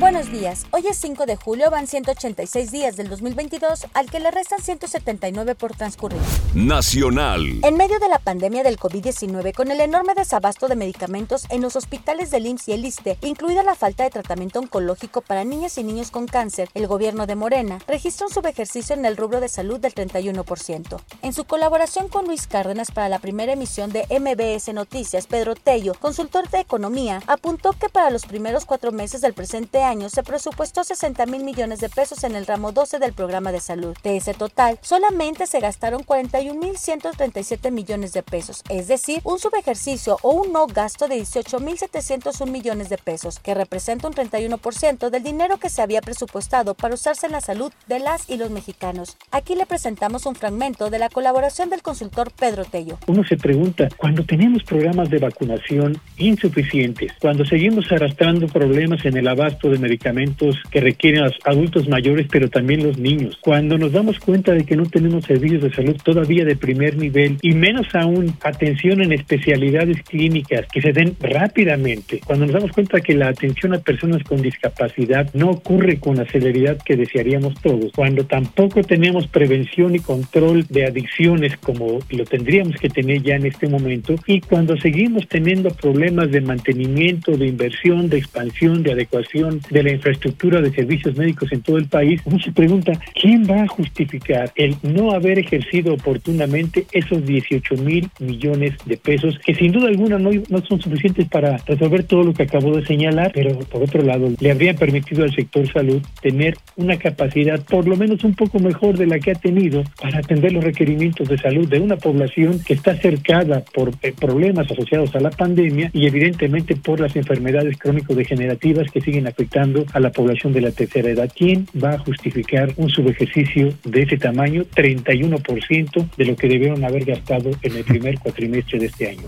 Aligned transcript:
Buenos 0.00 0.28
días. 0.32 0.66
Hoy 0.72 0.88
es 0.88 0.96
5 0.96 1.24
de 1.24 1.36
julio, 1.36 1.70
van 1.70 1.86
186 1.86 2.72
días 2.72 2.96
del 2.96 3.08
2022, 3.08 3.86
al 3.94 4.10
que 4.10 4.18
le 4.18 4.32
restan 4.32 4.60
179 4.60 5.54
por 5.54 5.76
transcurrir. 5.76 6.20
Nacional. 6.52 7.60
En 7.62 7.76
medio 7.76 8.00
de 8.00 8.08
la 8.08 8.18
pandemia 8.18 8.64
del 8.64 8.76
COVID-19, 8.76 9.54
con 9.54 9.70
el 9.70 9.80
enorme 9.80 10.14
desabasto 10.14 10.66
de 10.66 10.74
medicamentos 10.74 11.46
en 11.48 11.62
los 11.62 11.76
hospitales 11.76 12.32
del 12.32 12.46
IMSS 12.46 12.68
y 12.68 12.72
el 12.72 12.84
ISTE, 12.84 13.18
incluida 13.22 13.62
la 13.62 13.76
falta 13.76 14.02
de 14.02 14.10
tratamiento 14.10 14.58
oncológico 14.58 15.20
para 15.20 15.44
niñas 15.44 15.78
y 15.78 15.84
niños 15.84 16.10
con 16.10 16.26
cáncer, 16.26 16.70
el 16.74 16.88
gobierno 16.88 17.28
de 17.28 17.36
Morena 17.36 17.78
registró 17.86 18.26
un 18.26 18.32
subejercicio 18.32 18.96
en 18.96 19.04
el 19.04 19.16
rubro 19.16 19.40
de 19.40 19.48
salud 19.48 19.78
del 19.78 19.94
31%. 19.94 21.00
En 21.22 21.32
su 21.32 21.44
colaboración 21.44 22.08
con 22.08 22.26
Luis 22.26 22.48
Cárdenas 22.48 22.90
para 22.90 23.08
la 23.08 23.20
primera 23.20 23.52
emisión 23.52 23.92
de 23.92 24.06
MBS 24.10 24.74
Noticias, 24.74 25.28
Pedro 25.28 25.54
Tello, 25.54 25.94
consultor 25.94 26.50
de 26.50 26.58
economía, 26.58 27.22
apuntó 27.28 27.74
que 27.74 27.88
para 27.88 28.10
los 28.10 28.26
primeros 28.26 28.64
cuatro 28.64 28.90
meses 28.90 29.20
del 29.20 29.34
presente 29.34 29.83
año 29.84 30.08
se 30.08 30.22
presupuestó 30.22 30.84
60 30.84 31.26
mil 31.26 31.44
millones 31.44 31.80
de 31.80 31.88
pesos 31.88 32.24
en 32.24 32.34
el 32.34 32.46
ramo 32.46 32.72
12 32.72 32.98
del 32.98 33.12
programa 33.12 33.52
de 33.52 33.60
salud. 33.60 33.96
De 34.02 34.16
ese 34.16 34.34
total, 34.34 34.78
solamente 34.82 35.46
se 35.46 35.60
gastaron 35.60 36.02
41 36.02 36.58
mil 36.58 36.76
137 36.76 37.70
millones 37.70 38.12
de 38.12 38.22
pesos, 38.22 38.62
es 38.68 38.88
decir, 38.88 39.20
un 39.24 39.38
subejercicio 39.38 40.18
o 40.22 40.30
un 40.30 40.52
no 40.52 40.66
gasto 40.66 41.08
de 41.08 41.16
18 41.16 41.60
mil 41.60 41.78
701 41.78 42.50
millones 42.50 42.88
de 42.88 42.98
pesos, 42.98 43.38
que 43.38 43.54
representa 43.54 44.08
un 44.08 44.14
31% 44.14 45.10
del 45.10 45.22
dinero 45.22 45.58
que 45.58 45.68
se 45.68 45.82
había 45.82 46.00
presupuestado 46.00 46.74
para 46.74 46.94
usarse 46.94 47.26
en 47.26 47.32
la 47.32 47.40
salud 47.40 47.72
de 47.86 47.98
las 47.98 48.28
y 48.28 48.36
los 48.36 48.50
mexicanos. 48.50 49.16
Aquí 49.30 49.54
le 49.54 49.66
presentamos 49.66 50.26
un 50.26 50.34
fragmento 50.34 50.90
de 50.90 50.98
la 50.98 51.08
colaboración 51.08 51.70
del 51.70 51.82
consultor 51.82 52.32
Pedro 52.32 52.64
Tello. 52.64 52.98
Uno 53.06 53.24
se 53.24 53.36
pregunta, 53.36 53.88
cuando 53.96 54.24
tenemos 54.24 54.62
programas 54.64 55.10
de 55.10 55.18
vacunación 55.18 56.00
insuficientes, 56.16 57.12
cuando 57.20 57.44
seguimos 57.44 57.90
arrastrando 57.90 58.46
problemas 58.46 59.04
en 59.04 59.16
el 59.16 59.28
abasto 59.28 59.68
de 59.74 59.80
medicamentos 59.80 60.56
que 60.70 60.80
requieren 60.80 61.24
los 61.24 61.34
adultos 61.44 61.88
mayores, 61.88 62.26
pero 62.30 62.48
también 62.48 62.84
los 62.84 62.98
niños. 62.98 63.38
Cuando 63.40 63.78
nos 63.78 63.92
damos 63.92 64.18
cuenta 64.18 64.52
de 64.52 64.64
que 64.64 64.76
no 64.76 64.86
tenemos 64.86 65.24
servicios 65.24 65.62
de 65.62 65.72
salud 65.72 65.96
todavía 66.02 66.44
de 66.44 66.56
primer 66.56 66.96
nivel 66.96 67.38
y 67.42 67.52
menos 67.52 67.86
aún 67.94 68.34
atención 68.42 69.02
en 69.02 69.12
especialidades 69.12 70.02
clínicas 70.02 70.66
que 70.72 70.80
se 70.80 70.92
den 70.92 71.16
rápidamente, 71.20 72.20
cuando 72.24 72.46
nos 72.46 72.54
damos 72.54 72.72
cuenta 72.72 73.00
que 73.00 73.14
la 73.14 73.28
atención 73.28 73.74
a 73.74 73.78
personas 73.78 74.22
con 74.24 74.42
discapacidad 74.42 75.32
no 75.34 75.50
ocurre 75.50 75.98
con 75.98 76.16
la 76.16 76.24
celeridad 76.26 76.78
que 76.84 76.96
desearíamos 76.96 77.54
todos, 77.60 77.92
cuando 77.94 78.24
tampoco 78.24 78.82
tenemos 78.82 79.26
prevención 79.26 79.94
y 79.94 80.00
control 80.00 80.66
de 80.68 80.86
adicciones 80.86 81.56
como 81.58 81.98
lo 82.10 82.24
tendríamos 82.24 82.76
que 82.76 82.88
tener 82.88 83.22
ya 83.22 83.36
en 83.36 83.46
este 83.46 83.68
momento 83.68 84.14
y 84.26 84.40
cuando 84.40 84.76
seguimos 84.76 85.26
teniendo 85.28 85.70
problemas 85.70 86.30
de 86.30 86.40
mantenimiento, 86.40 87.36
de 87.36 87.46
inversión, 87.46 88.08
de 88.08 88.18
expansión, 88.18 88.82
de 88.82 88.92
adecuación 88.92 89.60
de 89.70 89.82
la 89.82 89.92
infraestructura 89.92 90.60
de 90.60 90.72
servicios 90.72 91.16
médicos 91.16 91.52
en 91.52 91.62
todo 91.62 91.78
el 91.78 91.86
país, 91.86 92.20
uno 92.24 92.38
se 92.38 92.52
pregunta, 92.52 92.92
¿quién 93.20 93.44
va 93.48 93.62
a 93.62 93.68
justificar 93.68 94.52
el 94.56 94.76
no 94.82 95.12
haber 95.12 95.38
ejercido 95.38 95.94
oportunamente 95.94 96.86
esos 96.92 97.24
18 97.24 97.76
mil 97.76 98.08
millones 98.20 98.74
de 98.84 98.96
pesos 98.96 99.38
que 99.44 99.54
sin 99.54 99.72
duda 99.72 99.88
alguna 99.88 100.18
no, 100.18 100.30
no 100.48 100.64
son 100.66 100.80
suficientes 100.80 101.28
para 101.28 101.56
resolver 101.58 102.04
todo 102.04 102.24
lo 102.24 102.34
que 102.34 102.44
acabo 102.44 102.76
de 102.76 102.84
señalar, 102.84 103.32
pero 103.34 103.58
por 103.58 103.82
otro 103.82 104.02
lado 104.02 104.30
le 104.38 104.50
habrían 104.50 104.76
permitido 104.76 105.24
al 105.24 105.34
sector 105.34 105.70
salud 105.72 106.02
tener 106.20 106.56
una 106.76 106.96
capacidad 106.96 107.64
por 107.64 107.86
lo 107.86 107.96
menos 107.96 108.24
un 108.24 108.34
poco 108.34 108.58
mejor 108.58 108.98
de 108.98 109.06
la 109.06 109.18
que 109.18 109.32
ha 109.32 109.34
tenido 109.34 109.82
para 110.00 110.18
atender 110.18 110.52
los 110.52 110.64
requerimientos 110.64 111.28
de 111.28 111.38
salud 111.38 111.68
de 111.68 111.80
una 111.80 111.96
población 111.96 112.60
que 112.64 112.74
está 112.74 112.96
cercada 112.96 113.62
por 113.72 113.90
eh, 114.02 114.12
problemas 114.18 114.70
asociados 114.70 115.14
a 115.14 115.20
la 115.20 115.30
pandemia 115.30 115.90
y 115.92 116.06
evidentemente 116.06 116.76
por 116.76 117.00
las 117.00 117.16
enfermedades 117.16 117.76
crónico-degenerativas 117.78 118.90
que 118.90 119.00
siguen 119.00 119.26
afectando 119.26 119.53
a 119.92 120.00
la 120.00 120.10
población 120.10 120.52
de 120.52 120.60
la 120.60 120.72
tercera 120.72 121.10
edad. 121.10 121.30
¿Quién 121.34 121.66
va 121.82 121.90
a 121.90 121.98
justificar 121.98 122.72
un 122.76 122.90
subejercicio 122.90 123.72
de 123.84 124.02
ese 124.02 124.16
tamaño, 124.16 124.64
31% 124.74 126.08
de 126.16 126.24
lo 126.24 126.34
que 126.34 126.48
debieron 126.48 126.84
haber 126.84 127.04
gastado 127.04 127.50
en 127.62 127.76
el 127.76 127.84
primer 127.84 128.18
cuatrimestre 128.18 128.80
de 128.80 128.86
este 128.86 129.10
año? 129.10 129.22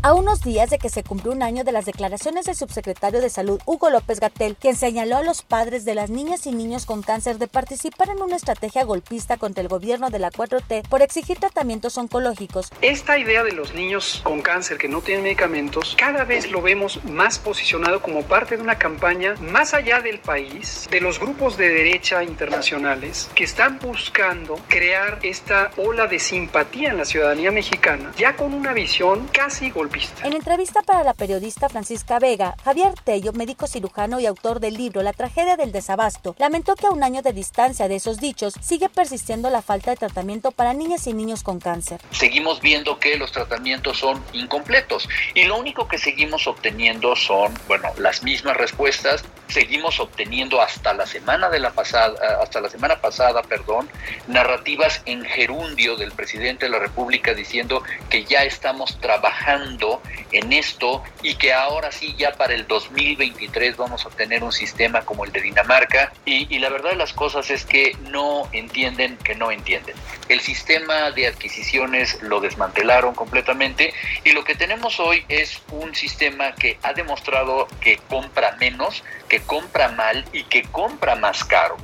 A 0.00 0.14
unos 0.14 0.42
días 0.42 0.70
de 0.70 0.78
que 0.78 0.90
se 0.90 1.02
cumplió 1.02 1.32
un 1.32 1.42
año 1.42 1.64
de 1.64 1.72
las 1.72 1.84
declaraciones 1.84 2.44
del 2.44 2.54
subsecretario 2.54 3.20
de 3.20 3.30
Salud 3.30 3.60
Hugo 3.66 3.90
López 3.90 4.20
Gatel, 4.20 4.54
quien 4.54 4.76
señaló 4.76 5.16
a 5.16 5.24
los 5.24 5.42
padres 5.42 5.84
de 5.84 5.96
las 5.96 6.08
niñas 6.08 6.46
y 6.46 6.52
niños 6.52 6.86
con 6.86 7.02
cáncer 7.02 7.38
de 7.38 7.48
participar 7.48 8.10
en 8.10 8.22
una 8.22 8.36
estrategia 8.36 8.84
golpista 8.84 9.38
contra 9.38 9.60
el 9.60 9.66
gobierno 9.66 10.10
de 10.10 10.20
la 10.20 10.30
4T 10.30 10.86
por 10.88 11.02
exigir 11.02 11.38
tratamientos 11.38 11.98
oncológicos. 11.98 12.70
Esta 12.80 13.18
idea 13.18 13.42
de 13.42 13.50
los 13.50 13.74
niños 13.74 14.20
con 14.22 14.40
cáncer 14.40 14.78
que 14.78 14.88
no 14.88 15.00
tienen 15.00 15.24
medicamentos, 15.24 15.96
cada 15.98 16.22
vez 16.22 16.48
lo 16.48 16.62
vemos 16.62 17.04
más 17.04 17.40
posicionado 17.40 18.00
como 18.00 18.22
parte 18.22 18.56
de 18.56 18.62
una 18.62 18.78
campaña 18.78 19.34
más 19.40 19.74
allá 19.74 20.00
del 20.00 20.20
país, 20.20 20.86
de 20.92 21.00
los 21.00 21.18
grupos 21.18 21.56
de 21.56 21.70
derecha 21.70 22.22
internacionales 22.22 23.28
que 23.34 23.42
están 23.42 23.80
buscando 23.80 24.60
crear 24.68 25.18
esta 25.24 25.72
ola 25.76 26.06
de 26.06 26.20
simpatía 26.20 26.90
en 26.90 26.98
la 26.98 27.04
ciudadanía 27.04 27.50
mexicana, 27.50 28.12
ya 28.16 28.36
con 28.36 28.54
una 28.54 28.72
visión 28.72 29.26
casi 29.32 29.70
golpista 29.70 29.87
en 30.24 30.32
entrevista 30.32 30.82
para 30.82 31.02
la 31.02 31.14
periodista 31.14 31.68
Francisca 31.68 32.18
Vega, 32.18 32.54
Javier 32.64 32.94
Tello, 33.04 33.32
médico 33.32 33.66
cirujano 33.66 34.20
y 34.20 34.26
autor 34.26 34.60
del 34.60 34.74
libro 34.74 35.02
La 35.02 35.12
tragedia 35.12 35.56
del 35.56 35.72
desabasto, 35.72 36.34
lamentó 36.38 36.74
que 36.74 36.86
a 36.86 36.90
un 36.90 37.02
año 37.02 37.22
de 37.22 37.32
distancia 37.32 37.88
de 37.88 37.96
esos 37.96 38.18
dichos 38.18 38.54
sigue 38.60 38.88
persistiendo 38.88 39.50
la 39.50 39.62
falta 39.62 39.90
de 39.90 39.96
tratamiento 39.96 40.50
para 40.50 40.74
niñas 40.74 41.06
y 41.06 41.14
niños 41.14 41.42
con 41.42 41.58
cáncer. 41.58 42.00
Seguimos 42.10 42.60
viendo 42.60 42.98
que 42.98 43.16
los 43.16 43.32
tratamientos 43.32 43.98
son 43.98 44.22
incompletos 44.32 45.08
y 45.34 45.44
lo 45.44 45.56
único 45.56 45.88
que 45.88 45.98
seguimos 45.98 46.46
obteniendo 46.46 47.16
son, 47.16 47.54
bueno, 47.66 47.88
las 47.98 48.22
mismas 48.22 48.56
respuestas. 48.56 49.24
Seguimos 49.48 49.98
obteniendo 50.00 50.60
hasta 50.60 50.92
la 50.92 51.06
semana 51.06 51.48
de 51.48 51.58
la 51.58 51.70
pasada, 51.70 52.42
hasta 52.42 52.60
la 52.60 52.68
semana 52.68 53.00
pasada, 53.00 53.42
perdón, 53.42 53.88
narrativas 54.26 55.02
en 55.06 55.24
gerundio 55.24 55.96
del 55.96 56.12
presidente 56.12 56.66
de 56.66 56.72
la 56.72 56.78
República 56.78 57.34
diciendo 57.34 57.82
que 58.10 58.24
ya 58.24 58.44
estamos 58.44 59.00
trabajando 59.00 60.02
en 60.32 60.52
esto 60.52 61.02
y 61.22 61.36
que 61.36 61.52
ahora 61.52 61.90
sí 61.92 62.14
ya 62.18 62.32
para 62.32 62.54
el 62.54 62.66
2023 62.66 63.76
vamos 63.76 64.04
a 64.04 64.10
tener 64.10 64.44
un 64.44 64.52
sistema 64.52 65.02
como 65.02 65.24
el 65.24 65.32
de 65.32 65.40
Dinamarca 65.40 66.12
y, 66.24 66.54
y 66.54 66.58
la 66.58 66.68
verdad 66.68 66.90
de 66.90 66.96
las 66.96 67.12
cosas 67.12 67.50
es 67.50 67.64
que 67.64 67.96
no 68.10 68.48
entienden 68.52 69.16
que 69.18 69.34
no 69.34 69.50
entienden. 69.50 69.94
El 70.28 70.40
sistema 70.40 71.10
de 71.10 71.26
adquisiciones 71.26 72.22
lo 72.22 72.40
desmantelaron 72.40 73.14
completamente 73.14 73.94
y 74.24 74.32
lo 74.32 74.44
que 74.44 74.54
tenemos 74.54 75.00
hoy 75.00 75.24
es 75.28 75.60
un 75.70 75.94
sistema 75.94 76.52
que 76.54 76.78
ha 76.82 76.92
demostrado 76.92 77.66
que 77.80 77.98
compra 78.08 78.56
menos, 78.60 79.02
que 79.28 79.37
compra 79.42 79.88
mal 79.88 80.24
y 80.32 80.44
que 80.44 80.62
compra 80.64 81.14
más 81.14 81.44
caro. 81.44 81.76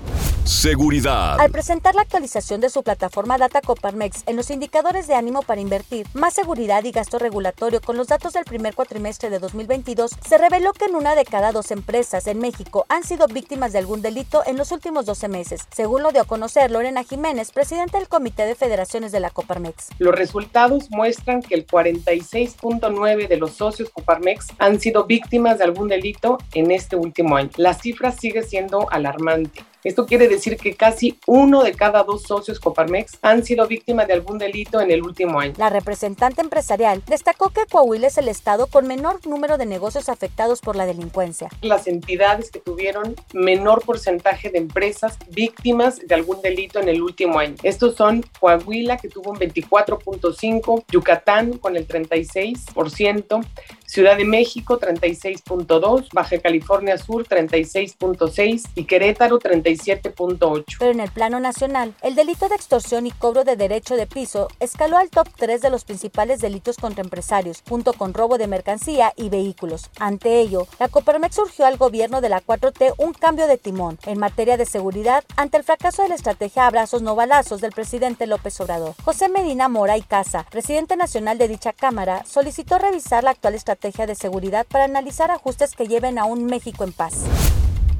Seguridad. 0.44 1.40
Al 1.40 1.50
presentar 1.50 1.94
la 1.94 2.02
actualización 2.02 2.60
de 2.60 2.68
su 2.68 2.82
plataforma 2.82 3.38
Data 3.38 3.62
Coparmex 3.62 4.24
en 4.26 4.36
los 4.36 4.50
indicadores 4.50 5.06
de 5.06 5.14
ánimo 5.14 5.40
para 5.40 5.62
invertir, 5.62 6.06
más 6.12 6.34
seguridad 6.34 6.84
y 6.84 6.90
gasto 6.90 7.18
regulatorio 7.18 7.80
con 7.80 7.96
los 7.96 8.08
datos 8.08 8.34
del 8.34 8.44
primer 8.44 8.74
cuatrimestre 8.74 9.30
de 9.30 9.38
2022, 9.38 10.10
se 10.20 10.36
reveló 10.36 10.74
que 10.74 10.84
en 10.84 10.96
una 10.96 11.14
de 11.14 11.24
cada 11.24 11.50
dos 11.50 11.70
empresas 11.70 12.26
en 12.26 12.40
México 12.40 12.84
han 12.90 13.04
sido 13.04 13.26
víctimas 13.26 13.72
de 13.72 13.78
algún 13.78 14.02
delito 14.02 14.42
en 14.44 14.58
los 14.58 14.70
últimos 14.70 15.06
12 15.06 15.28
meses, 15.28 15.62
según 15.74 16.02
lo 16.02 16.12
dio 16.12 16.20
a 16.20 16.26
conocer 16.26 16.70
Lorena 16.70 17.04
Jiménez, 17.04 17.50
presidenta 17.50 17.98
del 17.98 18.08
Comité 18.08 18.44
de 18.44 18.54
Federaciones 18.54 19.12
de 19.12 19.20
la 19.20 19.30
Coparmex. 19.30 19.92
Los 19.98 20.14
resultados 20.14 20.90
muestran 20.90 21.40
que 21.40 21.54
el 21.54 21.66
46.9 21.66 23.28
de 23.28 23.36
los 23.38 23.52
socios 23.52 23.88
Coparmex 23.88 24.48
han 24.58 24.78
sido 24.78 25.04
víctimas 25.04 25.56
de 25.56 25.64
algún 25.64 25.88
delito 25.88 26.36
en 26.52 26.70
este 26.70 26.96
último 26.96 27.34
año. 27.36 27.48
La 27.56 27.72
cifra 27.72 28.12
sigue 28.12 28.42
siendo 28.42 28.90
alarmante. 28.90 29.64
Esto 29.84 30.06
quiere 30.06 30.28
decir 30.28 30.56
que 30.56 30.74
casi 30.74 31.18
uno 31.26 31.62
de 31.62 31.74
cada 31.74 32.04
dos 32.04 32.22
socios 32.22 32.58
Coparmex 32.58 33.18
han 33.20 33.44
sido 33.44 33.66
víctimas 33.66 34.06
de 34.06 34.14
algún 34.14 34.38
delito 34.38 34.80
en 34.80 34.90
el 34.90 35.02
último 35.02 35.38
año. 35.38 35.52
La 35.58 35.68
representante 35.68 36.40
empresarial 36.40 37.02
destacó 37.06 37.50
que 37.50 37.66
Coahuila 37.70 38.06
es 38.06 38.16
el 38.16 38.28
estado 38.28 38.66
con 38.66 38.86
menor 38.86 39.26
número 39.26 39.58
de 39.58 39.66
negocios 39.66 40.08
afectados 40.08 40.62
por 40.62 40.74
la 40.74 40.86
delincuencia. 40.86 41.50
Las 41.60 41.86
entidades 41.86 42.50
que 42.50 42.60
tuvieron 42.60 43.14
menor 43.34 43.84
porcentaje 43.84 44.48
de 44.48 44.56
empresas 44.56 45.18
víctimas 45.28 45.98
de 45.98 46.14
algún 46.14 46.40
delito 46.40 46.80
en 46.80 46.88
el 46.88 47.02
último 47.02 47.38
año. 47.38 47.56
Estos 47.62 47.94
son 47.94 48.24
Coahuila, 48.40 48.96
que 48.96 49.08
tuvo 49.08 49.32
un 49.32 49.38
24.5%, 49.38 50.84
Yucatán 50.90 51.58
con 51.58 51.76
el 51.76 51.86
36%, 51.86 53.46
Ciudad 53.94 54.16
de 54.16 54.24
México 54.24 54.80
36.2, 54.80 56.08
Baja 56.12 56.38
California 56.40 56.98
Sur 56.98 57.28
36.6 57.28 58.70
y 58.74 58.86
Querétaro 58.86 59.38
37.8. 59.38 60.64
Pero 60.80 60.90
en 60.90 60.98
el 60.98 61.12
plano 61.12 61.38
nacional, 61.38 61.94
el 62.02 62.16
delito 62.16 62.48
de 62.48 62.56
extorsión 62.56 63.06
y 63.06 63.12
cobro 63.12 63.44
de 63.44 63.54
derecho 63.54 63.94
de 63.94 64.08
piso 64.08 64.48
escaló 64.58 64.96
al 64.96 65.10
top 65.10 65.28
3 65.36 65.60
de 65.60 65.70
los 65.70 65.84
principales 65.84 66.40
delitos 66.40 66.76
contra 66.76 67.04
empresarios, 67.04 67.62
junto 67.68 67.92
con 67.92 68.14
robo 68.14 68.36
de 68.36 68.48
mercancía 68.48 69.12
y 69.14 69.28
vehículos. 69.28 69.88
Ante 70.00 70.40
ello, 70.40 70.66
la 70.80 70.88
Coparmex 70.88 71.36
surgió 71.36 71.64
al 71.64 71.76
gobierno 71.76 72.20
de 72.20 72.30
la 72.30 72.42
4T 72.42 72.94
un 72.98 73.12
cambio 73.12 73.46
de 73.46 73.58
timón 73.58 74.00
en 74.06 74.18
materia 74.18 74.56
de 74.56 74.66
seguridad 74.66 75.22
ante 75.36 75.58
el 75.58 75.62
fracaso 75.62 76.02
de 76.02 76.08
la 76.08 76.16
estrategia 76.16 76.66
abrazos 76.66 77.02
no 77.02 77.14
balazos 77.14 77.60
del 77.60 77.70
presidente 77.70 78.26
López 78.26 78.60
Obrador. 78.60 78.94
José 79.04 79.28
Medina 79.28 79.68
Mora 79.68 79.96
y 79.96 80.02
Casa, 80.02 80.46
presidente 80.50 80.96
nacional 80.96 81.38
de 81.38 81.46
dicha 81.46 81.72
Cámara, 81.72 82.24
solicitó 82.26 82.78
revisar 82.78 83.22
la 83.22 83.30
actual 83.30 83.54
estrategia 83.54 83.83
de 83.84 84.14
seguridad 84.14 84.66
para 84.66 84.84
analizar 84.84 85.30
ajustes 85.30 85.76
que 85.76 85.86
lleven 85.86 86.18
a 86.18 86.24
un 86.24 86.46
México 86.46 86.84
en 86.84 86.92
paz. 86.92 87.24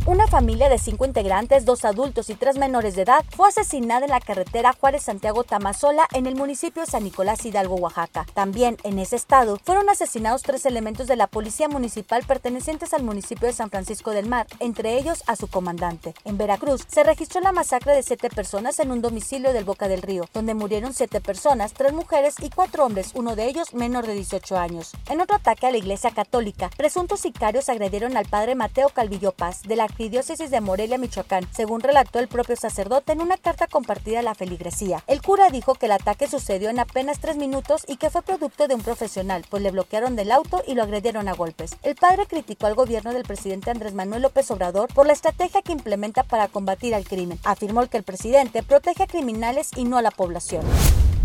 Una 0.07 0.27
familia 0.27 0.69
de 0.69 0.77
cinco 0.77 1.07
integrantes, 1.07 1.65
dos 1.65 1.87
adultos 1.87 2.29
y 2.29 2.35
tres 2.35 2.59
menores 2.59 2.95
de 2.95 3.03
edad, 3.03 3.25
fue 3.35 3.49
asesinada 3.49 4.05
en 4.05 4.11
la 4.11 4.21
carretera 4.21 4.75
Juárez-Santiago 4.79 5.45
Tamazola 5.45 6.07
en 6.13 6.27
el 6.27 6.37
municipio 6.37 6.83
de 6.83 6.91
San 6.91 7.05
Nicolás 7.05 7.47
Hidalgo, 7.47 7.77
Oaxaca. 7.77 8.27
También 8.35 8.77
en 8.83 8.99
ese 8.99 9.17
estado 9.17 9.59
fueron 9.65 9.89
asesinados 9.89 10.43
tres 10.43 10.67
elementos 10.67 11.07
de 11.07 11.17
la 11.17 11.27
policía 11.27 11.71
municipal 11.71 12.23
pertenecientes 12.23 12.93
al 12.93 13.03
municipio 13.03 13.47
de 13.47 13.55
San 13.55 13.71
Francisco 13.71 14.11
del 14.11 14.29
Mar, 14.29 14.47
entre 14.61 14.99
ellos 14.99 15.23
a 15.27 15.37
su 15.37 15.49
comandante. 15.49 16.13
En 16.27 16.37
Veracruz 16.37 16.85
se 16.87 17.03
registró 17.03 17.41
la 17.41 17.53
masacre 17.53 17.95
de 17.95 18.03
siete 18.03 18.29
personas 18.29 18.81
en 18.81 18.91
un 18.91 19.01
domicilio 19.01 19.55
del 19.55 19.65
Boca 19.65 19.89
del 19.89 20.03
Río, 20.03 20.29
donde 20.35 20.53
murieron 20.53 20.93
siete 20.93 21.23
personas, 21.23 21.73
tres 21.73 21.95
mujeres 21.95 22.35
y 22.43 22.51
cuatro 22.51 22.85
hombres, 22.85 23.13
uno 23.15 23.37
de 23.37 23.47
ellos 23.47 23.73
menor 23.73 24.07
de 24.07 24.13
18 24.13 24.59
años. 24.59 24.93
En 25.09 25.23
otro 25.23 25.37
ataque 25.37 25.67
a 25.67 25.71
la 25.71 25.79
iglesia 25.79 26.11
católica, 26.11 26.69
presuntos 26.77 27.21
sicarios 27.21 27.71
agredieron 27.71 28.19
al 28.19 28.27
padre 28.27 28.55
Mateo 28.55 28.91
Calvillo 28.91 29.33
Paz 29.33 29.63
de 29.63 29.77
la 29.77 29.89
Arquidiócesis 29.95 30.51
de 30.51 30.61
Morelia, 30.61 30.99
Michoacán, 30.99 31.47
según 31.53 31.81
relató 31.81 32.19
el 32.19 32.27
propio 32.27 32.57
sacerdote 32.57 33.13
en 33.13 33.21
una 33.21 33.37
carta 33.37 33.69
compartida 33.69 34.19
a 34.19 34.23
la 34.23 34.35
feligresía. 34.35 35.05
El 35.07 35.23
cura 35.23 35.51
dijo 35.51 35.77
que 35.77 35.87
el 35.87 35.93
ataque 35.93 36.27
sucedió 36.27 36.69
en 36.69 36.81
apenas 36.81 37.21
tres 37.21 37.37
minutos 37.37 37.85
y 37.87 37.97
que 37.97 38.11
fue 38.11 38.23
producto 38.23 38.67
de 38.67 38.75
un 38.75 38.81
profesional, 38.81 39.45
pues 39.49 39.63
le 39.63 39.71
bloquearon 39.71 40.17
del 40.17 40.33
auto 40.33 40.65
y 40.67 40.75
lo 40.75 40.83
agredieron 40.83 41.29
a 41.29 41.35
golpes. 41.35 41.77
El 41.85 41.95
padre 41.95 42.27
criticó 42.27 42.67
al 42.67 42.75
gobierno 42.75 43.13
del 43.13 43.23
presidente 43.23 43.71
Andrés 43.71 43.95
Manuel 43.95 44.23
López 44.23 44.51
Obrador 44.51 44.93
por 44.93 45.07
la 45.07 45.13
estrategia 45.13 45.63
que 45.63 45.71
implementa 45.71 46.25
para 46.25 46.49
combatir 46.49 46.93
al 46.93 47.05
crimen. 47.05 47.39
Afirmó 47.45 47.87
que 47.87 47.99
el 47.99 48.03
presidente 48.03 48.65
protege 48.65 49.05
a 49.05 49.07
criminales 49.07 49.71
y 49.77 49.85
no 49.85 49.97
a 49.97 50.03
la 50.03 50.11
población. 50.11 50.65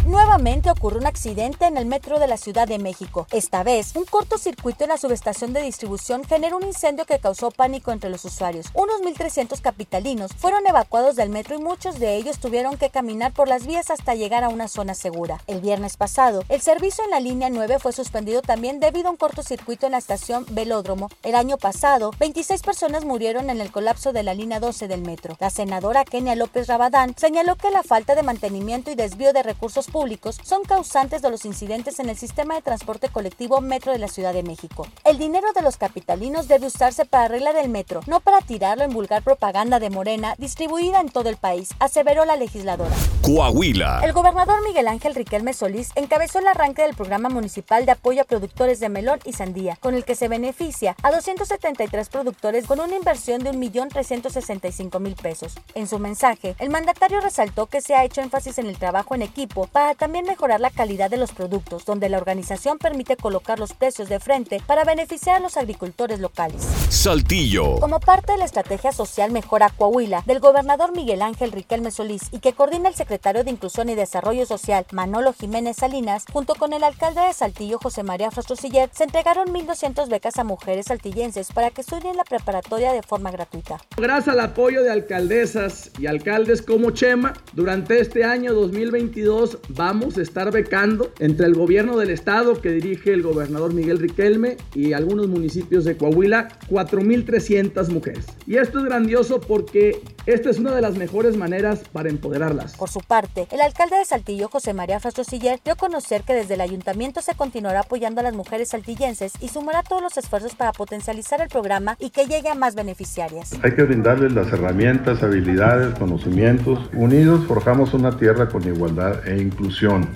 Nuevamente 0.09 0.71
ocurrió 0.71 0.99
un 0.99 1.05
accidente 1.05 1.65
en 1.67 1.77
el 1.77 1.85
metro 1.85 2.17
de 2.17 2.25
la 2.25 2.37
Ciudad 2.37 2.67
de 2.67 2.79
México. 2.79 3.27
Esta 3.31 3.61
vez, 3.61 3.95
un 3.95 4.05
cortocircuito 4.05 4.83
en 4.83 4.89
la 4.89 4.97
subestación 4.97 5.53
de 5.53 5.61
distribución 5.61 6.23
generó 6.23 6.57
un 6.57 6.65
incendio 6.65 7.05
que 7.05 7.19
causó 7.19 7.51
pánico 7.51 7.91
entre 7.91 8.09
los 8.09 8.25
usuarios. 8.25 8.71
Unos 8.73 9.01
1.300 9.03 9.61
capitalinos 9.61 10.31
fueron 10.35 10.65
evacuados 10.65 11.15
del 11.15 11.29
metro 11.29 11.53
y 11.53 11.61
muchos 11.61 11.99
de 11.99 12.15
ellos 12.15 12.39
tuvieron 12.39 12.75
que 12.77 12.89
caminar 12.89 13.33
por 13.33 13.47
las 13.47 13.67
vías 13.67 13.91
hasta 13.91 14.15
llegar 14.15 14.43
a 14.43 14.49
una 14.49 14.67
zona 14.67 14.95
segura. 14.95 15.41
El 15.45 15.61
viernes 15.61 15.95
pasado, 15.95 16.43
el 16.49 16.61
servicio 16.61 17.03
en 17.03 17.11
la 17.11 17.19
línea 17.19 17.51
9 17.51 17.77
fue 17.77 17.93
suspendido 17.93 18.41
también 18.41 18.79
debido 18.79 19.09
a 19.09 19.11
un 19.11 19.17
cortocircuito 19.17 19.85
en 19.85 19.91
la 19.91 19.99
estación 19.99 20.43
Velódromo. 20.49 21.09
El 21.21 21.35
año 21.35 21.57
pasado, 21.57 22.13
26 22.17 22.63
personas 22.63 23.05
murieron 23.05 23.51
en 23.51 23.61
el 23.61 23.71
colapso 23.71 24.11
de 24.11 24.23
la 24.23 24.33
línea 24.33 24.59
12 24.59 24.87
del 24.87 25.03
metro. 25.03 25.37
La 25.39 25.51
senadora 25.51 26.03
Kenia 26.03 26.33
López 26.33 26.65
Rabadán 26.65 27.13
señaló 27.15 27.57
que 27.57 27.69
la 27.69 27.83
falta 27.83 28.15
de 28.15 28.23
mantenimiento 28.23 28.89
y 28.89 28.95
desvío 28.95 29.33
de 29.33 29.43
recursos 29.43 29.85
públicos 29.85 29.98
son 30.43 30.63
causantes 30.63 31.21
de 31.21 31.29
los 31.29 31.43
incidentes 31.43 31.99
en 31.99 32.09
el 32.09 32.17
sistema 32.17 32.55
de 32.55 32.61
transporte 32.61 33.09
colectivo 33.09 33.59
Metro 33.59 33.91
de 33.91 33.99
la 33.99 34.07
Ciudad 34.07 34.33
de 34.33 34.43
México. 34.43 34.87
El 35.03 35.17
dinero 35.17 35.47
de 35.53 35.61
los 35.61 35.75
capitalinos 35.75 36.47
debe 36.47 36.67
usarse 36.67 37.03
para 37.03 37.25
arreglar 37.25 37.57
el 37.57 37.67
metro, 37.67 37.99
no 38.07 38.21
para 38.21 38.39
tirarlo 38.39 38.85
en 38.85 38.93
vulgar 38.93 39.23
propaganda 39.23 39.79
de 39.79 39.89
Morena 39.89 40.35
distribuida 40.37 41.01
en 41.01 41.09
todo 41.09 41.27
el 41.27 41.35
país, 41.35 41.69
aseveró 41.79 42.23
la 42.23 42.37
legisladora. 42.37 42.95
Coahuila. 43.23 43.99
El 44.03 44.13
gobernador 44.13 44.63
Miguel 44.63 44.87
Ángel 44.87 45.15
Riquelme 45.15 45.53
Solís 45.53 45.91
encabezó 45.95 46.39
el 46.39 46.47
arranque 46.47 46.83
del 46.83 46.95
programa 46.95 47.27
municipal 47.27 47.85
de 47.85 47.91
apoyo 47.91 48.21
a 48.21 48.25
productores 48.25 48.79
de 48.79 48.87
melón 48.87 49.19
y 49.25 49.33
sandía, 49.33 49.77
con 49.81 49.95
el 49.95 50.05
que 50.05 50.15
se 50.15 50.29
beneficia 50.29 50.95
a 51.03 51.11
273 51.11 52.07
productores 52.07 52.65
con 52.65 52.79
una 52.79 52.95
inversión 52.95 53.43
de 53.43 53.51
1.365.000 53.51 55.15
pesos. 55.21 55.55
En 55.75 55.87
su 55.87 55.99
mensaje, 55.99 56.55
el 56.59 56.69
mandatario 56.69 57.19
resaltó 57.19 57.65
que 57.65 57.81
se 57.81 57.95
ha 57.95 58.05
hecho 58.05 58.21
énfasis 58.21 58.57
en 58.59 58.67
el 58.67 58.79
trabajo 58.79 59.13
en 59.13 59.23
equipo 59.23 59.67
para 59.67 59.88
también 59.95 60.25
mejorar 60.25 60.59
la 60.59 60.69
calidad 60.69 61.09
de 61.09 61.17
los 61.17 61.31
productos, 61.31 61.85
donde 61.85 62.09
la 62.09 62.17
organización 62.17 62.77
permite 62.77 63.15
colocar 63.15 63.59
los 63.59 63.73
precios 63.73 64.09
de 64.09 64.19
frente 64.19 64.61
para 64.65 64.83
beneficiar 64.83 65.37
a 65.37 65.39
los 65.39 65.57
agricultores 65.57 66.19
locales. 66.19 66.63
Saltillo. 66.89 67.79
Como 67.79 67.99
parte 67.99 68.31
de 68.31 68.37
la 68.37 68.45
estrategia 68.45 68.91
social 68.91 69.31
Mejora 69.31 69.69
Coahuila 69.69 70.23
del 70.25 70.39
gobernador 70.39 70.95
Miguel 70.95 71.21
Ángel 71.21 71.51
Riquelme 71.51 71.91
Solís 71.91 72.23
y 72.31 72.39
que 72.39 72.53
coordina 72.53 72.89
el 72.89 72.95
secretario 72.95 73.43
de 73.43 73.51
Inclusión 73.51 73.89
y 73.89 73.95
Desarrollo 73.95 74.45
Social 74.45 74.85
Manolo 74.91 75.33
Jiménez 75.33 75.77
Salinas, 75.77 76.25
junto 76.31 76.55
con 76.55 76.73
el 76.73 76.83
alcalde 76.83 77.21
de 77.21 77.33
Saltillo 77.33 77.79
José 77.79 78.03
María 78.03 78.31
Frastrosiller, 78.31 78.89
se 78.93 79.03
entregaron 79.03 79.47
1.200 79.49 80.09
becas 80.09 80.37
a 80.37 80.43
mujeres 80.43 80.87
saltillenses 80.87 81.51
para 81.51 81.71
que 81.71 81.81
estudien 81.81 82.17
la 82.17 82.23
preparatoria 82.23 82.93
de 82.93 83.03
forma 83.03 83.31
gratuita. 83.31 83.77
Gracias 83.97 84.29
al 84.29 84.39
apoyo 84.39 84.83
de 84.83 84.91
alcaldesas 84.91 85.91
y 85.99 86.07
alcaldes 86.07 86.61
como 86.61 86.91
Chema, 86.91 87.33
durante 87.53 87.99
este 87.99 88.23
año 88.23 88.53
2022 88.53 89.57
vamos 89.69 90.17
a 90.17 90.21
estar 90.21 90.51
becando 90.51 91.11
entre 91.19 91.45
el 91.45 91.53
gobierno 91.53 91.97
del 91.97 92.09
estado 92.09 92.61
que 92.61 92.71
dirige 92.71 93.13
el 93.13 93.21
gobernador 93.21 93.73
Miguel 93.73 93.99
Riquelme 93.99 94.57
y 94.73 94.93
algunos 94.93 95.27
municipios 95.27 95.85
de 95.85 95.97
Coahuila 95.97 96.49
4.300 96.69 97.89
mujeres. 97.89 98.25
Y 98.47 98.57
esto 98.57 98.79
es 98.79 98.85
grandioso 98.85 99.39
porque 99.39 100.01
esta 100.25 100.49
es 100.49 100.59
una 100.59 100.75
de 100.75 100.81
las 100.81 100.95
mejores 100.95 101.37
maneras 101.37 101.81
para 101.91 102.09
empoderarlas. 102.09 102.75
Por 102.75 102.89
su 102.89 102.99
parte, 102.99 103.47
el 103.51 103.61
alcalde 103.61 103.97
de 103.97 104.05
Saltillo, 104.05 104.47
José 104.47 104.73
María 104.73 104.99
Frastrosiller, 104.99 105.59
dio 105.63 105.73
a 105.73 105.75
conocer 105.75 106.23
que 106.23 106.33
desde 106.33 106.55
el 106.55 106.61
ayuntamiento 106.61 107.21
se 107.21 107.35
continuará 107.35 107.81
apoyando 107.81 108.21
a 108.21 108.23
las 108.23 108.33
mujeres 108.33 108.69
saltillenses 108.69 109.33
y 109.39 109.49
sumará 109.49 109.83
todos 109.83 110.01
los 110.01 110.17
esfuerzos 110.17 110.55
para 110.55 110.71
potencializar 110.71 111.41
el 111.41 111.49
programa 111.49 111.95
y 111.99 112.09
que 112.09 112.25
llegue 112.25 112.49
a 112.49 112.55
más 112.55 112.75
beneficiarias. 112.75 113.53
Hay 113.63 113.75
que 113.75 113.83
brindarles 113.83 114.33
las 114.33 114.51
herramientas, 114.51 115.23
habilidades, 115.23 115.97
conocimientos. 115.97 116.79
Unidos 116.93 117.45
forjamos 117.47 117.93
una 117.93 118.17
tierra 118.17 118.49
con 118.49 118.67
igualdad 118.67 119.27
e 119.27 119.41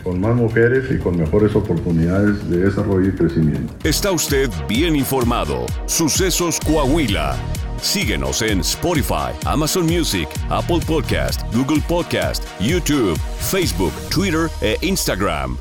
con 0.03 0.21
más 0.21 0.35
mujeres 0.35 0.85
y 0.89 0.97
con 0.97 1.17
mejores 1.17 1.55
oportunidades 1.55 2.49
de 2.49 2.65
desarrollo 2.65 3.09
y 3.09 3.11
crecimiento. 3.11 3.73
Está 3.83 4.11
usted 4.11 4.49
bien 4.67 4.95
informado. 4.95 5.65
Sucesos 5.85 6.59
Coahuila. 6.59 7.35
Síguenos 7.81 8.41
en 8.41 8.61
Spotify, 8.61 9.33
Amazon 9.45 9.85
Music, 9.85 10.29
Apple 10.49 10.79
Podcast, 10.87 11.41
Google 11.53 11.81
Podcast, 11.87 12.43
YouTube, 12.61 13.17
Facebook, 13.39 13.91
Twitter 14.09 14.49
e 14.61 14.77
Instagram. 14.81 15.57